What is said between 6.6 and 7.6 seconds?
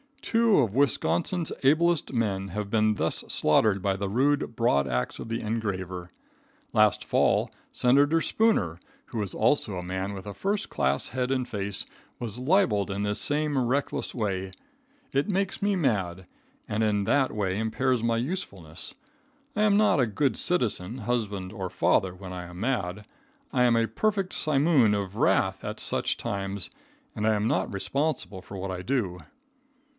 Last fall,